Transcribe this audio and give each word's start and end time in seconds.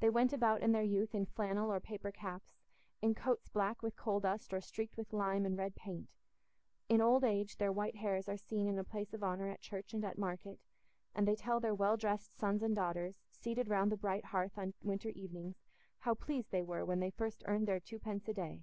They 0.00 0.08
went 0.08 0.32
about 0.32 0.62
in 0.62 0.72
their 0.72 0.80
youth 0.82 1.14
in 1.14 1.26
flannel 1.26 1.70
or 1.70 1.78
paper 1.78 2.10
caps, 2.10 2.54
in 3.02 3.14
coats 3.14 3.50
black 3.50 3.82
with 3.82 3.96
coal 3.96 4.18
dust 4.18 4.54
or 4.54 4.62
streaked 4.62 4.96
with 4.96 5.12
lime 5.12 5.44
and 5.44 5.58
red 5.58 5.74
paint; 5.76 6.08
in 6.88 7.02
old 7.02 7.22
age 7.22 7.58
their 7.58 7.70
white 7.70 7.96
hairs 7.96 8.30
are 8.30 8.38
seen 8.38 8.66
in 8.66 8.78
a 8.78 8.82
place 8.82 9.12
of 9.12 9.22
honour 9.22 9.50
at 9.50 9.60
church 9.60 9.92
and 9.92 10.06
at 10.06 10.16
market, 10.16 10.58
and 11.14 11.28
they 11.28 11.36
tell 11.36 11.60
their 11.60 11.74
well 11.74 11.98
dressed 11.98 12.34
sons 12.38 12.62
and 12.62 12.76
daughters, 12.76 13.20
seated 13.30 13.68
round 13.68 13.92
the 13.92 13.98
bright 13.98 14.24
hearth 14.24 14.56
on 14.56 14.72
winter 14.80 15.10
evenings, 15.10 15.60
how 15.98 16.14
pleased 16.14 16.50
they 16.50 16.62
were 16.62 16.82
when 16.86 17.00
they 17.00 17.10
first 17.10 17.42
earned 17.46 17.68
their 17.68 17.78
twopence 17.78 18.26
a 18.26 18.32
day. 18.32 18.62